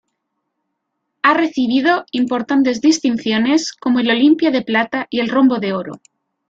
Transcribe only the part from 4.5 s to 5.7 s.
Plata y el Rombo